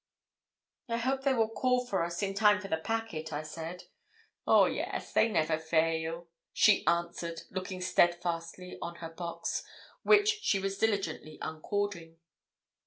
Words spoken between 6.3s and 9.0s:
she answered, looking steadfastly on